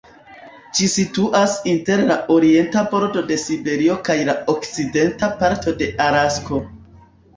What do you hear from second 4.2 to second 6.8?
la okcidenta parto de Alasko.